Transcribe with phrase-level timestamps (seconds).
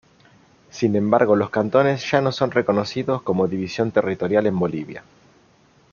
[0.71, 5.03] Sin embargo, los cantones ya no son reconocidos como división territorial en Bolivia.